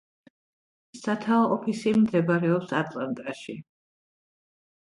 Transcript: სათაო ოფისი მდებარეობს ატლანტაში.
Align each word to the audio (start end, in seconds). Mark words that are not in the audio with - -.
სათაო 0.99 1.43
ოფისი 1.57 1.93
მდებარეობს 1.99 2.75
ატლანტაში. 2.81 3.59